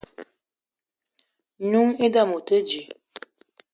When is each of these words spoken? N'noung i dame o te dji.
N'noung 1.61 1.93
i 2.05 2.07
dame 2.13 2.33
o 2.37 2.39
te 2.47 2.57
dji. 2.67 2.81